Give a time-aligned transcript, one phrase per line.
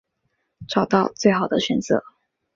[0.67, 2.03] 找到最好的选择